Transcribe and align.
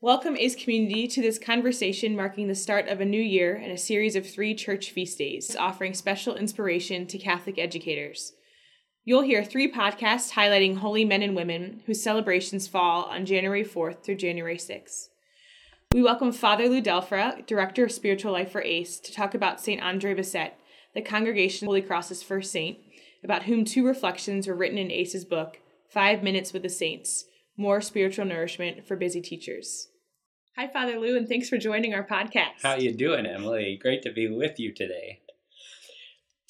Welcome, 0.00 0.36
ACE 0.36 0.54
community, 0.54 1.08
to 1.08 1.20
this 1.20 1.40
conversation 1.40 2.14
marking 2.14 2.46
the 2.46 2.54
start 2.54 2.86
of 2.86 3.00
a 3.00 3.04
new 3.04 3.20
year 3.20 3.56
and 3.56 3.72
a 3.72 3.76
series 3.76 4.14
of 4.14 4.30
three 4.30 4.54
church 4.54 4.92
feast 4.92 5.18
days, 5.18 5.56
offering 5.56 5.92
special 5.92 6.36
inspiration 6.36 7.04
to 7.08 7.18
Catholic 7.18 7.58
educators. 7.58 8.34
You'll 9.04 9.22
hear 9.22 9.42
three 9.42 9.68
podcasts 9.68 10.34
highlighting 10.34 10.76
holy 10.76 11.04
men 11.04 11.22
and 11.22 11.34
women 11.34 11.82
whose 11.86 12.00
celebrations 12.00 12.68
fall 12.68 13.06
on 13.06 13.26
January 13.26 13.64
4th 13.64 14.04
through 14.04 14.14
January 14.14 14.56
6th. 14.56 15.08
We 15.92 16.00
welcome 16.00 16.30
Father 16.30 16.68
Lou 16.68 16.80
Delfra, 16.80 17.44
Director 17.44 17.82
of 17.82 17.90
Spiritual 17.90 18.30
Life 18.30 18.52
for 18.52 18.62
ACE, 18.62 19.00
to 19.00 19.12
talk 19.12 19.34
about 19.34 19.60
St. 19.60 19.82
Andre 19.82 20.14
Bessette, 20.14 20.52
the 20.94 21.02
congregation 21.02 21.66
Holy 21.66 21.82
Cross's 21.82 22.22
first 22.22 22.52
saint, 22.52 22.78
about 23.24 23.42
whom 23.42 23.64
two 23.64 23.84
reflections 23.84 24.46
were 24.46 24.54
written 24.54 24.78
in 24.78 24.92
ACE's 24.92 25.24
book, 25.24 25.58
Five 25.88 26.22
Minutes 26.22 26.52
with 26.52 26.62
the 26.62 26.68
Saints 26.68 27.24
more 27.58 27.80
spiritual 27.80 28.24
nourishment 28.24 28.86
for 28.86 28.96
busy 28.96 29.20
teachers. 29.20 29.88
Hi, 30.56 30.68
Father 30.68 30.98
Lou, 30.98 31.16
and 31.16 31.28
thanks 31.28 31.48
for 31.48 31.58
joining 31.58 31.92
our 31.92 32.06
podcast. 32.06 32.62
How 32.62 32.76
you 32.76 32.92
doing, 32.92 33.26
Emily? 33.26 33.78
Great 33.82 34.02
to 34.02 34.12
be 34.12 34.28
with 34.28 34.60
you 34.60 34.72
today. 34.72 35.20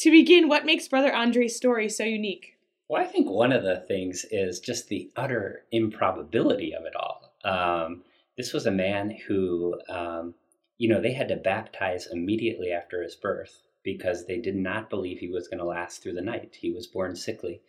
To 0.00 0.10
begin, 0.10 0.48
what 0.48 0.66
makes 0.66 0.86
Brother 0.86 1.12
Andre's 1.12 1.56
story 1.56 1.88
so 1.88 2.04
unique? 2.04 2.58
Well, 2.88 3.02
I 3.02 3.06
think 3.06 3.28
one 3.28 3.52
of 3.52 3.64
the 3.64 3.84
things 3.88 4.24
is 4.30 4.60
just 4.60 4.88
the 4.88 5.10
utter 5.16 5.64
improbability 5.72 6.74
of 6.74 6.84
it 6.84 6.94
all. 6.94 7.32
Um, 7.42 8.02
this 8.36 8.52
was 8.52 8.66
a 8.66 8.70
man 8.70 9.16
who, 9.26 9.80
um, 9.88 10.34
you 10.76 10.88
know, 10.88 11.00
they 11.00 11.12
had 11.12 11.28
to 11.28 11.36
baptize 11.36 12.06
immediately 12.10 12.70
after 12.70 13.02
his 13.02 13.16
birth 13.16 13.62
because 13.82 14.26
they 14.26 14.38
did 14.38 14.56
not 14.56 14.90
believe 14.90 15.18
he 15.18 15.28
was 15.28 15.48
going 15.48 15.58
to 15.58 15.64
last 15.64 16.02
through 16.02 16.14
the 16.14 16.20
night. 16.20 16.56
He 16.60 16.70
was 16.70 16.86
born 16.86 17.16
sickly. 17.16 17.62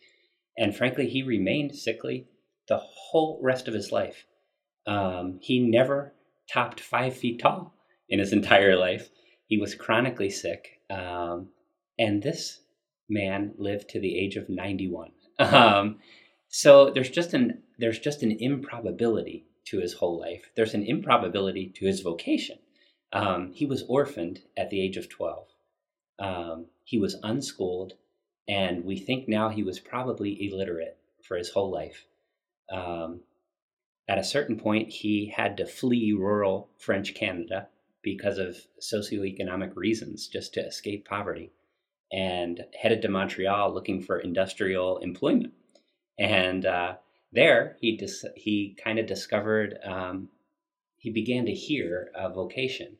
And 0.56 0.76
frankly, 0.76 1.08
he 1.08 1.22
remained 1.22 1.74
sickly 1.74 2.26
the 2.70 2.78
whole 2.78 3.38
rest 3.42 3.68
of 3.68 3.74
his 3.74 3.92
life. 3.92 4.24
Um, 4.86 5.40
he 5.42 5.58
never 5.58 6.14
topped 6.50 6.80
five 6.80 7.16
feet 7.16 7.40
tall 7.40 7.74
in 8.08 8.20
his 8.20 8.32
entire 8.40 8.76
life. 8.76 9.10
He 9.46 9.58
was 9.58 9.74
chronically 9.74 10.30
sick. 10.30 10.80
Um, 10.88 11.48
and 11.98 12.22
this 12.22 12.60
man 13.08 13.52
lived 13.58 13.90
to 13.90 14.00
the 14.00 14.16
age 14.18 14.36
of 14.36 14.48
91. 14.48 15.10
Um, 15.40 16.00
so 16.48 16.90
there's 16.90 17.08
just 17.08 17.32
an 17.32 17.62
there's 17.78 17.98
just 17.98 18.22
an 18.22 18.36
improbability 18.40 19.46
to 19.68 19.78
his 19.78 19.94
whole 19.94 20.20
life. 20.20 20.50
There's 20.54 20.74
an 20.74 20.84
improbability 20.84 21.72
to 21.76 21.86
his 21.86 22.00
vocation. 22.02 22.58
Um, 23.14 23.52
he 23.54 23.64
was 23.64 23.84
orphaned 23.88 24.40
at 24.54 24.68
the 24.68 24.82
age 24.82 24.98
of 24.98 25.08
12. 25.08 25.46
Um, 26.18 26.66
he 26.84 26.98
was 26.98 27.16
unschooled, 27.22 27.94
and 28.46 28.84
we 28.84 28.98
think 28.98 29.28
now 29.28 29.48
he 29.48 29.62
was 29.62 29.80
probably 29.80 30.46
illiterate 30.46 30.98
for 31.22 31.38
his 31.38 31.50
whole 31.50 31.70
life. 31.70 32.04
Um, 32.70 33.20
at 34.10 34.18
a 34.18 34.24
certain 34.24 34.58
point, 34.58 34.88
he 34.88 35.32
had 35.36 35.56
to 35.58 35.66
flee 35.66 36.12
rural 36.12 36.68
French 36.78 37.14
Canada 37.14 37.68
because 38.02 38.38
of 38.38 38.56
socioeconomic 38.80 39.76
reasons, 39.76 40.26
just 40.26 40.54
to 40.54 40.66
escape 40.66 41.06
poverty, 41.06 41.52
and 42.10 42.64
headed 42.80 43.02
to 43.02 43.08
Montreal 43.08 43.72
looking 43.72 44.02
for 44.02 44.18
industrial 44.18 44.98
employment. 44.98 45.52
And 46.18 46.66
uh, 46.66 46.94
there, 47.32 47.76
he 47.80 47.96
dis- 47.96 48.24
he 48.34 48.76
kind 48.82 48.98
of 48.98 49.06
discovered 49.06 49.78
um, 49.84 50.28
he 50.96 51.10
began 51.10 51.46
to 51.46 51.52
hear 51.52 52.10
a 52.14 52.28
vocation. 52.28 52.96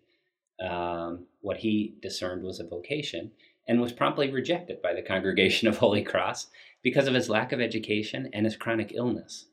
Um, 0.64 1.26
what 1.40 1.56
he 1.56 1.96
discerned 2.00 2.44
was 2.44 2.60
a 2.60 2.68
vocation, 2.68 3.32
and 3.66 3.80
was 3.80 3.92
promptly 3.92 4.30
rejected 4.30 4.80
by 4.80 4.94
the 4.94 5.02
Congregation 5.02 5.66
of 5.66 5.78
Holy 5.78 6.02
Cross 6.02 6.48
because 6.82 7.08
of 7.08 7.14
his 7.14 7.28
lack 7.28 7.50
of 7.50 7.60
education 7.60 8.30
and 8.32 8.46
his 8.46 8.56
chronic 8.56 8.92
illness 8.94 9.46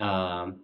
um, 0.00 0.60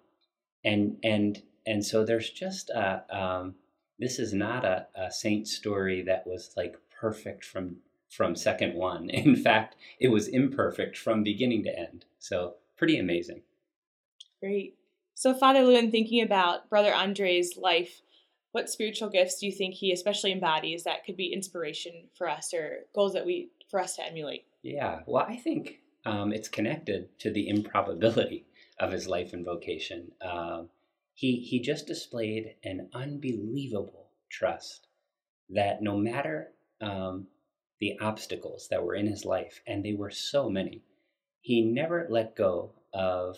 and 0.64 0.96
and 1.02 1.42
and 1.66 1.84
so 1.84 2.04
there's 2.04 2.30
just 2.30 2.70
a 2.70 3.04
um, 3.16 3.54
this 3.98 4.18
is 4.18 4.32
not 4.32 4.64
a, 4.64 4.86
a 4.94 5.10
saint 5.10 5.46
story 5.46 6.02
that 6.02 6.26
was 6.26 6.52
like 6.56 6.76
perfect 7.00 7.44
from 7.44 7.76
from 8.08 8.34
second 8.34 8.74
one. 8.74 9.08
In 9.10 9.36
fact, 9.36 9.76
it 9.98 10.08
was 10.08 10.28
imperfect 10.28 10.98
from 10.98 11.22
beginning 11.22 11.64
to 11.64 11.78
end. 11.78 12.04
So 12.18 12.54
pretty 12.76 12.98
amazing. 12.98 13.42
Great. 14.40 14.76
So 15.14 15.34
Father 15.34 15.62
Lou 15.62 15.76
in, 15.76 15.90
thinking 15.90 16.22
about 16.22 16.70
Brother 16.70 16.94
Andre's 16.94 17.58
life, 17.58 18.00
what 18.52 18.70
spiritual 18.70 19.10
gifts 19.10 19.38
do 19.38 19.46
you 19.46 19.52
think 19.52 19.74
he 19.74 19.92
especially 19.92 20.32
embodies 20.32 20.84
that 20.84 21.04
could 21.04 21.16
be 21.16 21.32
inspiration 21.32 22.08
for 22.16 22.26
us 22.28 22.54
or 22.54 22.86
goals 22.94 23.12
that 23.12 23.26
we 23.26 23.50
for 23.70 23.80
us 23.80 23.96
to 23.96 24.04
emulate? 24.06 24.46
Yeah, 24.62 25.00
well, 25.06 25.26
I 25.28 25.36
think 25.36 25.80
um, 26.06 26.32
it's 26.32 26.48
connected 26.48 27.18
to 27.20 27.30
the 27.30 27.48
improbability 27.48 28.46
of 28.80 28.92
his 28.92 29.06
life 29.06 29.32
and 29.32 29.44
vocation. 29.44 30.12
Um, 30.22 30.70
he, 31.14 31.36
he 31.40 31.60
just 31.60 31.86
displayed 31.86 32.54
an 32.64 32.88
unbelievable 32.94 34.08
trust 34.30 34.88
that 35.50 35.82
no 35.82 35.96
matter 35.96 36.52
um, 36.80 37.26
the 37.78 37.98
obstacles 38.00 38.68
that 38.70 38.82
were 38.82 38.94
in 38.94 39.06
his 39.06 39.24
life, 39.24 39.60
and 39.66 39.84
they 39.84 39.92
were 39.92 40.10
so 40.10 40.48
many, 40.48 40.82
he 41.40 41.62
never 41.62 42.06
let 42.08 42.36
go 42.36 42.72
of 42.92 43.36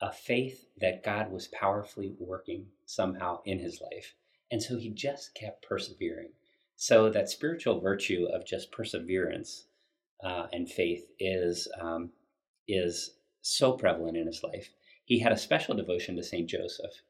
a 0.00 0.12
faith 0.12 0.66
that 0.80 1.02
God 1.02 1.32
was 1.32 1.48
powerfully 1.48 2.14
working 2.18 2.66
somehow 2.86 3.40
in 3.44 3.58
his 3.58 3.80
life. 3.80 4.14
And 4.50 4.62
so 4.62 4.78
he 4.78 4.90
just 4.90 5.34
kept 5.34 5.66
persevering. 5.66 6.30
So 6.76 7.10
that 7.10 7.28
spiritual 7.28 7.80
virtue 7.80 8.28
of 8.32 8.46
just 8.46 8.70
perseverance 8.70 9.64
uh, 10.22 10.46
and 10.52 10.70
faith 10.70 11.10
is 11.18 11.66
um, 11.80 12.10
is 12.68 13.14
so 13.42 13.72
prevalent 13.72 14.16
in 14.16 14.26
his 14.26 14.42
life. 14.44 14.70
He 15.04 15.18
had 15.20 15.32
a 15.32 15.38
special 15.38 15.74
devotion 15.74 16.16
to 16.16 16.22
Saint 16.22 16.48
Joseph, 16.48 17.02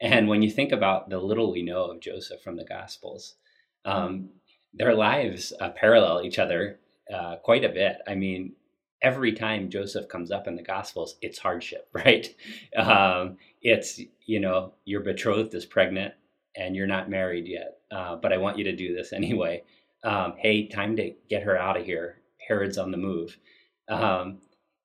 and 0.00 0.28
when 0.28 0.42
you 0.42 0.50
think 0.50 0.72
about 0.72 1.08
the 1.08 1.18
little 1.18 1.52
we 1.52 1.62
know 1.62 1.84
of 1.84 2.00
Joseph 2.00 2.42
from 2.42 2.56
the 2.56 2.64
Gospels, 2.64 3.36
um, 3.84 4.30
their 4.72 4.94
lives 4.94 5.52
uh, 5.60 5.70
parallel 5.70 6.22
each 6.22 6.38
other 6.38 6.80
uh, 7.12 7.36
quite 7.36 7.64
a 7.64 7.68
bit. 7.68 7.98
I 8.06 8.14
mean, 8.14 8.54
every 9.02 9.32
time 9.32 9.70
Joseph 9.70 10.08
comes 10.08 10.30
up 10.30 10.48
in 10.48 10.56
the 10.56 10.62
Gospels, 10.62 11.16
it's 11.22 11.38
hardship, 11.38 11.88
right? 11.92 12.34
Um, 12.76 13.36
it's, 13.62 14.00
you 14.26 14.40
know, 14.40 14.74
your 14.84 15.00
betrothed 15.00 15.54
is 15.54 15.66
pregnant 15.66 16.14
and 16.56 16.74
you're 16.74 16.86
not 16.86 17.10
married 17.10 17.46
yet, 17.46 17.78
uh, 17.90 18.16
but 18.16 18.32
I 18.32 18.38
want 18.38 18.58
you 18.58 18.64
to 18.64 18.76
do 18.76 18.94
this 18.94 19.12
anyway. 19.14 19.62
Um, 20.02 20.34
hey, 20.38 20.68
time 20.68 20.96
to 20.96 21.12
get 21.30 21.44
her 21.44 21.56
out 21.56 21.78
of 21.78 21.86
here. 21.86 22.20
Herod's 22.46 22.78
on 22.78 22.90
the 22.90 22.98
move. 22.98 23.38
Um, 23.88 24.40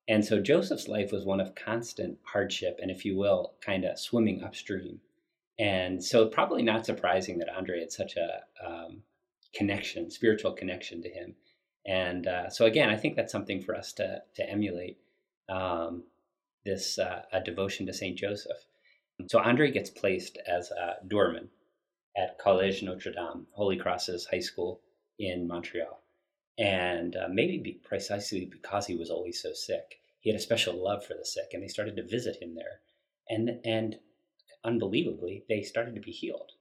and 0.09 0.25
so 0.25 0.41
Joseph's 0.41 0.87
life 0.87 1.11
was 1.11 1.23
one 1.23 1.39
of 1.39 1.53
constant 1.53 2.17
hardship 2.23 2.79
and, 2.81 2.89
if 2.89 3.05
you 3.05 3.15
will, 3.15 3.53
kind 3.61 3.85
of 3.85 3.99
swimming 3.99 4.43
upstream. 4.43 4.99
And 5.59 6.03
so, 6.03 6.27
probably 6.27 6.63
not 6.63 6.85
surprising 6.85 7.37
that 7.37 7.55
Andre 7.55 7.81
had 7.81 7.91
such 7.91 8.17
a 8.17 8.39
um, 8.65 9.03
connection, 9.53 10.09
spiritual 10.09 10.53
connection 10.53 11.03
to 11.03 11.09
him. 11.09 11.35
And 11.85 12.25
uh, 12.25 12.49
so, 12.49 12.65
again, 12.65 12.89
I 12.89 12.95
think 12.95 13.15
that's 13.15 13.31
something 13.31 13.61
for 13.61 13.75
us 13.75 13.93
to, 13.93 14.23
to 14.35 14.49
emulate 14.49 14.97
um, 15.47 16.03
this 16.65 16.97
uh, 16.97 17.21
a 17.31 17.41
devotion 17.41 17.85
to 17.85 17.93
Saint 17.93 18.17
Joseph. 18.17 18.65
So, 19.27 19.39
Andre 19.39 19.69
gets 19.69 19.91
placed 19.91 20.39
as 20.47 20.71
a 20.71 21.05
doorman 21.07 21.49
at 22.17 22.39
Collège 22.39 22.81
Notre 22.81 23.11
Dame, 23.11 23.45
Holy 23.51 23.77
Cross's 23.77 24.25
high 24.25 24.39
school 24.39 24.81
in 25.19 25.45
Montreal 25.47 26.01
and 26.59 27.15
uh, 27.15 27.29
maybe 27.31 27.57
be 27.57 27.71
precisely 27.71 28.43
because 28.43 28.85
he 28.85 28.95
was 28.95 29.09
always 29.09 29.41
so 29.41 29.53
sick, 29.53 30.01
he 30.19 30.29
had 30.29 30.37
a 30.37 30.43
special 30.43 30.75
love 30.75 31.05
for 31.05 31.13
the 31.13 31.25
sick, 31.25 31.51
and 31.53 31.63
they 31.63 31.69
started 31.69 31.95
to 31.95 32.03
visit 32.03 32.41
him 32.41 32.53
there, 32.53 32.81
and 33.29 33.61
and 33.63 33.97
unbelievably, 34.65 35.45
they 35.47 35.61
started 35.61 35.95
to 35.95 36.01
be 36.01 36.11
healed, 36.11 36.51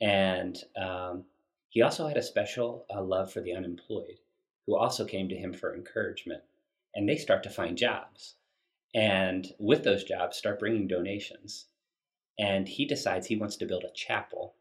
and 0.00 0.58
um, 0.76 1.24
he 1.70 1.80
also 1.80 2.06
had 2.06 2.18
a 2.18 2.22
special 2.22 2.84
uh, 2.94 3.02
love 3.02 3.32
for 3.32 3.40
the 3.40 3.54
unemployed, 3.54 4.18
who 4.66 4.76
also 4.76 5.06
came 5.06 5.28
to 5.30 5.36
him 5.36 5.54
for 5.54 5.74
encouragement, 5.74 6.42
and 6.94 7.08
they 7.08 7.16
start 7.16 7.42
to 7.42 7.50
find 7.50 7.78
jobs, 7.78 8.34
and 8.94 9.54
with 9.58 9.84
those 9.84 10.04
jobs, 10.04 10.36
start 10.36 10.60
bringing 10.60 10.86
donations, 10.86 11.64
and 12.38 12.68
he 12.68 12.84
decides 12.84 13.26
he 13.26 13.36
wants 13.36 13.56
to 13.56 13.66
build 13.66 13.84
a 13.84 13.94
chapel 13.94 14.54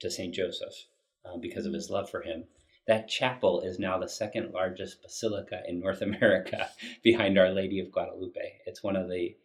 to 0.00 0.10
Saint 0.10 0.34
Joseph 0.34 0.86
uh, 1.26 1.36
because 1.36 1.66
of 1.66 1.74
his 1.74 1.90
love 1.90 2.08
for 2.08 2.22
him 2.22 2.44
that 2.86 3.08
chapel 3.08 3.60
is 3.60 3.78
now 3.78 3.98
the 3.98 4.08
second 4.08 4.52
largest 4.52 5.02
basilica 5.02 5.62
in 5.68 5.80
North 5.80 6.02
America 6.02 6.68
behind 7.02 7.38
Our 7.38 7.50
Lady 7.50 7.80
of 7.80 7.92
Guadalupe. 7.92 8.60
It's 8.66 8.82
one 8.82 8.96
of 8.96 9.08
the 9.08 9.36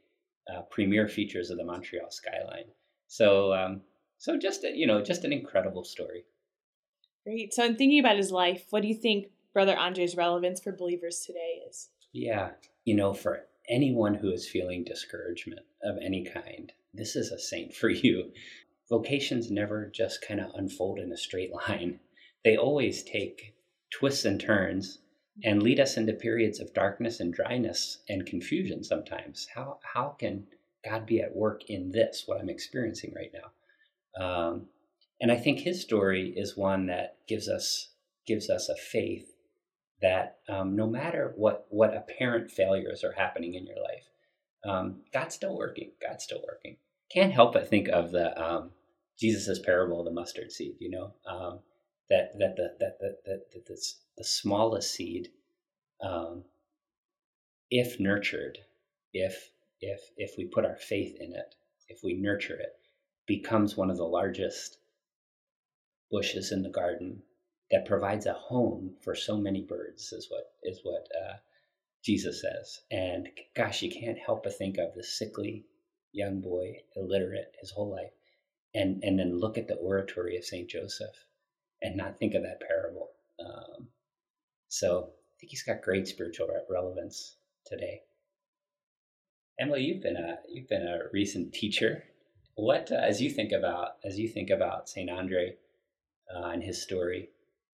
uh, 0.52 0.62
premier 0.64 1.08
features 1.08 1.50
of 1.50 1.58
the 1.58 1.66
Montreal 1.66 2.10
skyline. 2.10 2.72
So, 3.08 3.54
um, 3.54 3.82
so 4.18 4.38
just 4.38 4.64
a, 4.64 4.76
you 4.76 4.88
know, 4.88 5.02
just 5.02 5.24
an 5.24 5.34
incredible 5.34 5.84
story. 5.84 6.26
Great. 7.26 7.54
So, 7.54 7.66
in 7.66 7.76
thinking 7.76 8.00
about 8.00 8.18
his 8.18 8.32
life, 8.32 8.66
what 8.70 8.82
do 8.82 8.88
you 8.88 8.96
think 8.96 9.28
Brother 9.54 9.78
Andre's 9.78 10.16
relevance 10.16 10.62
for 10.62 10.72
believers 10.72 11.24
today 11.26 11.62
is? 11.70 11.90
Yeah, 12.14 12.52
you 12.86 12.96
know, 12.96 13.14
for 13.14 13.42
anyone 13.70 14.16
who 14.16 14.32
is 14.32 14.50
feeling 14.50 14.84
discouragement 14.84 15.62
of 15.84 15.98
any 16.02 16.24
kind, 16.24 16.72
this 16.94 17.16
is 17.16 17.32
a 17.32 17.40
saint 17.40 17.76
for 17.76 17.90
you. 17.90 18.32
Vocations 18.90 19.52
never 19.52 19.92
just 19.94 20.26
kind 20.26 20.40
of 20.40 20.52
unfold 20.56 21.00
in 21.00 21.12
a 21.12 21.18
straight 21.18 21.52
line 21.54 22.00
they 22.48 22.56
always 22.56 23.04
take 23.04 23.56
twists 23.92 24.24
and 24.24 24.40
turns 24.40 25.00
and 25.44 25.62
lead 25.62 25.82
us 25.82 25.98
into 25.98 26.14
periods 26.14 26.62
of 26.62 26.74
darkness 26.74 27.20
and 27.20 27.34
dryness 27.34 27.98
and 28.08 28.26
confusion 28.26 28.86
sometimes. 28.86 29.50
How, 29.54 29.80
how 29.84 30.16
can 30.18 30.48
God 30.86 31.06
be 31.06 31.20
at 31.20 31.36
work 31.36 31.70
in 31.70 31.92
this, 31.92 32.24
what 32.26 32.40
I'm 32.40 32.48
experiencing 32.48 33.14
right 33.14 33.34
now. 33.34 34.24
Um, 34.26 34.68
and 35.20 35.30
I 35.30 35.36
think 35.36 35.60
his 35.60 35.82
story 35.82 36.34
is 36.38 36.56
one 36.56 36.86
that 36.86 37.18
gives 37.28 37.50
us 37.50 37.90
gives 38.26 38.50
us 38.50 38.70
a 38.70 38.76
faith 38.78 39.36
that 40.02 40.38
um, 40.48 40.74
no 40.74 40.88
matter 40.88 41.34
what 41.36 41.66
what 41.68 41.98
apparent 41.98 42.50
failures 42.50 43.04
are 43.04 43.12
happening 43.12 43.56
in 43.56 43.68
your 43.68 43.82
life, 43.84 44.08
um, 44.64 45.02
God's 45.12 45.36
still 45.36 45.58
working. 45.58 45.92
God's 46.02 46.24
still 46.24 46.42
working. 46.48 46.78
Can't 47.12 47.34
help 47.34 47.52
but 47.52 47.70
think 47.70 47.90
of 47.90 48.12
the 48.12 48.42
um, 48.42 48.70
Jesus's 49.20 49.60
parable 49.60 50.00
of 50.00 50.06
the 50.06 50.12
mustard 50.12 50.54
seed. 50.54 50.76
You 50.80 50.92
know 50.92 51.14
um, 51.26 51.60
that 52.10 52.38
that 52.40 52.56
the 52.56 52.76
that 52.80 52.98
that 53.00 53.18
that, 53.26 53.52
that 53.52 53.66
the, 53.66 53.82
the 54.18 54.24
smallest 54.24 54.94
seed, 54.94 55.30
um, 56.02 56.44
if 57.70 58.00
nurtured, 58.00 58.60
if 59.14 59.52
if 59.82 60.00
if 60.18 60.36
we 60.38 60.46
put 60.46 60.66
our 60.66 60.78
faith 60.78 61.16
in 61.20 61.34
it, 61.34 61.56
if 61.88 62.00
we 62.04 62.14
nurture 62.14 62.60
it, 62.60 62.74
becomes 63.26 63.76
one 63.76 63.90
of 63.90 63.98
the 63.98 64.06
largest 64.06 64.78
bushes 66.10 66.52
in 66.52 66.64
the 66.64 66.70
garden 66.70 67.22
that 67.70 67.86
provides 67.86 68.26
a 68.26 68.34
home 68.34 68.96
for 69.04 69.14
so 69.14 69.38
many 69.38 69.62
birds 69.62 70.14
is 70.14 70.28
what 70.30 70.52
is 70.64 70.80
what 70.84 71.08
uh, 71.22 71.36
Jesus 72.04 72.42
says. 72.42 72.80
And 72.90 73.28
gosh, 73.56 73.82
you 73.82 73.92
can't 73.92 74.18
help 74.18 74.44
but 74.44 74.58
think 74.58 74.78
of 74.78 74.96
the 74.96 75.04
sickly 75.04 75.66
young 76.14 76.40
boy, 76.40 76.78
illiterate 76.96 77.56
his 77.60 77.72
whole 77.72 77.92
life, 77.92 78.14
and 78.74 79.04
and 79.04 79.20
then 79.20 79.40
look 79.40 79.58
at 79.58 79.68
the 79.68 79.76
oratory 79.76 80.38
of 80.38 80.46
Saint 80.46 80.70
Joseph, 80.70 81.26
and 81.82 81.96
not 81.96 82.18
think 82.18 82.34
of 82.34 82.44
that 82.44 82.62
parable. 82.66 83.10
Um, 83.40 83.88
so 84.68 85.10
I 85.12 85.34
think 85.40 85.52
he's 85.52 85.64
got 85.64 85.82
great 85.82 86.08
spiritual 86.08 86.50
relevance 86.70 87.36
today. 87.66 88.02
Emily, 89.60 89.82
you've 89.82 90.04
been 90.04 90.18
a 90.18 90.38
you've 90.50 90.70
been 90.70 90.88
a 90.88 91.10
recent 91.12 91.54
teacher. 91.54 92.04
What 92.56 92.92
uh, 92.92 92.96
as 92.96 93.22
you 93.22 93.30
think 93.30 93.52
about 93.52 93.98
as 94.04 94.20
you 94.20 94.28
think 94.28 94.50
about 94.50 94.90
Saint 94.90 95.10
Andre 95.10 95.56
uh, 96.36 96.50
and 96.50 96.64
his 96.64 96.82
story, 96.82 97.30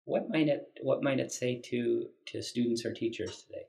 what 0.05 0.29
might 0.29 0.47
it 0.47 0.67
what 0.81 1.03
might 1.03 1.19
it 1.19 1.31
say 1.31 1.61
to 1.65 2.07
to 2.27 2.41
students 2.41 2.85
or 2.85 2.93
teachers 2.93 3.43
today? 3.43 3.65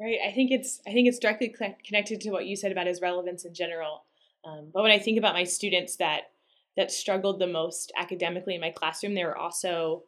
Right. 0.00 0.18
I 0.26 0.32
think 0.32 0.50
it's 0.50 0.80
I 0.86 0.92
think 0.92 1.06
it's 1.06 1.18
directly 1.18 1.54
connected 1.86 2.20
to 2.22 2.30
what 2.30 2.46
you 2.46 2.56
said 2.56 2.72
about 2.72 2.88
his 2.88 3.00
relevance 3.00 3.44
in 3.44 3.54
general. 3.54 4.04
Um, 4.44 4.70
but 4.74 4.82
when 4.82 4.90
I 4.90 4.98
think 4.98 5.18
about 5.18 5.34
my 5.34 5.44
students 5.44 5.96
that 5.96 6.31
that 6.76 6.90
struggled 6.90 7.38
the 7.38 7.46
most 7.46 7.92
academically 7.96 8.54
in 8.54 8.60
my 8.60 8.70
classroom, 8.70 9.14
they 9.14 9.24
were 9.24 9.36
also 9.36 10.04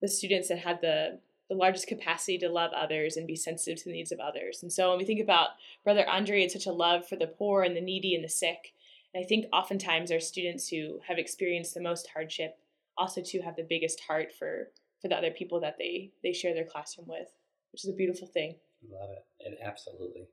the 0.00 0.08
students 0.08 0.48
that 0.48 0.58
had 0.58 0.80
the 0.80 1.20
the 1.48 1.54
largest 1.54 1.86
capacity 1.86 2.36
to 2.38 2.48
love 2.48 2.72
others 2.72 3.16
and 3.16 3.24
be 3.24 3.36
sensitive 3.36 3.78
to 3.78 3.84
the 3.84 3.94
needs 3.94 4.10
of 4.10 4.18
others. 4.18 4.64
And 4.64 4.72
so 4.72 4.88
when 4.88 4.98
we 4.98 5.04
think 5.04 5.20
about 5.20 5.50
Brother 5.84 6.04
Andre 6.08 6.42
had 6.42 6.50
such 6.50 6.66
a 6.66 6.72
love 6.72 7.06
for 7.06 7.14
the 7.14 7.28
poor 7.28 7.62
and 7.62 7.76
the 7.76 7.80
needy 7.80 8.16
and 8.16 8.24
the 8.24 8.28
sick, 8.28 8.72
and 9.14 9.24
I 9.24 9.26
think 9.28 9.46
oftentimes 9.52 10.10
our 10.10 10.18
students 10.18 10.68
who 10.68 10.98
have 11.06 11.18
experienced 11.18 11.74
the 11.74 11.80
most 11.80 12.08
hardship 12.12 12.58
also 12.98 13.22
too 13.22 13.42
have 13.44 13.56
the 13.56 13.66
biggest 13.68 14.00
heart 14.00 14.32
for 14.36 14.70
for 15.00 15.08
the 15.08 15.16
other 15.16 15.30
people 15.30 15.60
that 15.60 15.76
they 15.78 16.10
they 16.22 16.32
share 16.32 16.54
their 16.54 16.64
classroom 16.64 17.06
with, 17.08 17.28
which 17.72 17.84
is 17.84 17.90
a 17.90 17.96
beautiful 17.96 18.26
thing. 18.26 18.56
Love 18.90 19.10
it. 19.10 19.24
it 19.52 19.58
absolutely. 19.64 20.28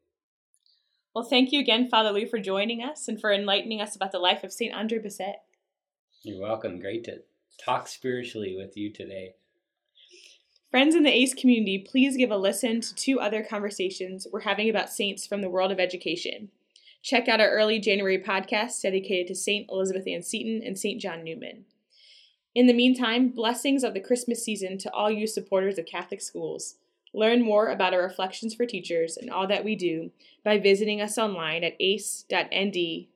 Well, 1.13 1.23
thank 1.23 1.51
you 1.51 1.59
again, 1.59 1.89
Father 1.89 2.11
Lou, 2.11 2.25
for 2.25 2.39
joining 2.39 2.81
us 2.81 3.07
and 3.07 3.21
for 3.21 3.31
enlightening 3.31 3.81
us 3.81 3.95
about 3.95 4.11
the 4.11 4.19
life 4.19 4.43
of 4.43 4.51
Saint 4.51 4.73
Andre 4.73 4.97
Bessette. 4.97 5.41
You're 6.25 6.41
welcome. 6.41 6.79
Great 6.79 7.03
to 7.03 7.21
talk 7.57 7.89
spiritually 7.89 8.55
with 8.57 8.77
you 8.77 8.93
today. 8.93 9.35
Friends 10.71 10.95
in 10.95 11.03
the 11.03 11.13
ACE 11.13 11.33
community, 11.33 11.77
please 11.77 12.15
give 12.15 12.31
a 12.31 12.37
listen 12.37 12.79
to 12.79 12.95
two 12.95 13.19
other 13.19 13.43
conversations 13.43 14.25
we're 14.31 14.39
having 14.39 14.69
about 14.69 14.89
saints 14.89 15.27
from 15.27 15.41
the 15.41 15.49
world 15.49 15.69
of 15.69 15.81
education. 15.81 16.47
Check 17.01 17.27
out 17.27 17.41
our 17.41 17.49
early 17.51 17.77
January 17.77 18.17
podcast 18.17 18.81
dedicated 18.81 19.27
to 19.27 19.35
St. 19.35 19.69
Elizabeth 19.69 20.07
Ann 20.07 20.23
Seton 20.23 20.61
and 20.65 20.79
St. 20.79 21.01
John 21.01 21.25
Neumann. 21.25 21.65
In 22.55 22.67
the 22.67 22.73
meantime, 22.73 23.27
blessings 23.27 23.83
of 23.83 23.93
the 23.93 23.99
Christmas 23.99 24.45
season 24.45 24.77
to 24.77 24.93
all 24.93 25.11
you 25.11 25.27
supporters 25.27 25.77
of 25.77 25.85
Catholic 25.85 26.21
schools. 26.21 26.75
Learn 27.13 27.43
more 27.43 27.67
about 27.67 27.93
our 27.93 28.01
Reflections 28.01 28.55
for 28.55 28.65
Teachers 28.65 29.17
and 29.17 29.29
all 29.29 29.45
that 29.47 29.65
we 29.65 29.75
do 29.75 30.11
by 30.41 30.57
visiting 30.57 31.01
us 31.01 31.17
online 31.17 31.65
at 31.65 31.75
ace.nd.edu. 31.81 33.07